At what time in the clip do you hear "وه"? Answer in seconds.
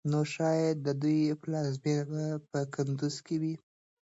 3.41-3.53